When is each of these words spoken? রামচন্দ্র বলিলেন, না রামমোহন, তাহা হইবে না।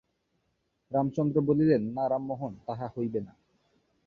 রামচন্দ্র 0.91 1.37
বলিলেন, 1.41 1.81
না 1.95 2.03
রামমোহন, 2.09 2.53
তাহা 2.67 2.87
হইবে 2.95 3.19
না। 3.19 3.33